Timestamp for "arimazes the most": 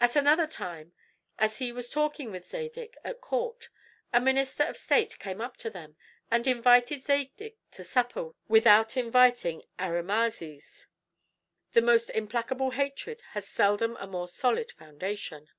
9.78-12.08